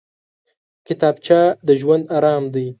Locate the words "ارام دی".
2.17-2.67